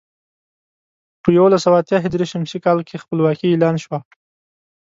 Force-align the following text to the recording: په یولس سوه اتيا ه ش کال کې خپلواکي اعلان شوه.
په 1.21 1.29
یولس 1.37 1.61
سوه 1.65 1.77
اتيا 1.81 1.97
ه 2.01 2.07
ش 2.51 2.53
کال 2.65 2.79
کې 2.87 3.01
خپلواکي 3.03 3.47
اعلان 3.49 3.75
شوه. 3.83 3.99